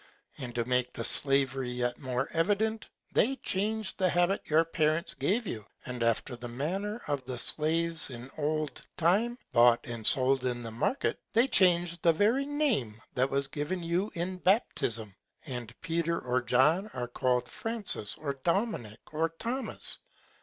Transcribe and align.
And 0.39 0.55
to 0.55 0.65
make 0.65 0.93
the 0.93 1.03
Slavery 1.03 1.69
yet 1.69 1.93
the 1.97 2.01
more 2.01 2.27
evident, 2.33 2.89
they 3.13 3.35
change 3.35 3.95
the 3.97 4.09
Habit 4.09 4.41
your 4.45 4.65
Parents 4.65 5.13
gave 5.13 5.45
you, 5.45 5.63
and 5.85 6.01
after 6.01 6.35
the 6.35 6.47
Manner 6.47 7.03
of 7.07 7.23
those 7.27 7.43
Slaves 7.43 8.09
in 8.09 8.31
old 8.35 8.81
Time, 8.97 9.37
bought 9.51 9.85
and 9.85 10.07
sold 10.07 10.43
in 10.43 10.63
the 10.63 10.71
Market, 10.71 11.19
they 11.33 11.45
change 11.47 12.01
the 12.01 12.13
very 12.13 12.47
Name 12.47 12.99
that 13.13 13.29
was 13.29 13.47
given 13.47 13.83
you 13.83 14.11
in 14.15 14.37
Baptism, 14.37 15.15
and 15.45 15.79
Peter 15.81 16.17
or 16.19 16.41
John 16.41 16.87
are 16.95 17.07
call'd 17.07 17.47
Francis, 17.47 18.15
or 18.17 18.33
Dominic, 18.43 19.01
or 19.13 19.29
Thomas. 19.29 19.99